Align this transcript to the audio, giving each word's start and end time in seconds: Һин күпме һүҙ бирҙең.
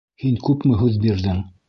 Һин 0.21 0.39
күпме 0.47 0.79
һүҙ 0.81 0.97
бирҙең. 1.05 1.43